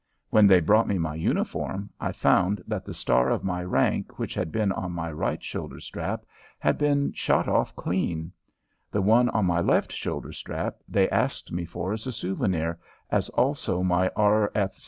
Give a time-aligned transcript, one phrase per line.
[0.31, 4.33] When they brought me my uniform I found that the star of my rank which
[4.33, 6.25] had been on my right shoulder strap
[6.57, 8.31] had been shot off clean.
[8.89, 12.79] The one on my left shoulder strap they asked me for as a souvenir,
[13.11, 14.51] as also my R.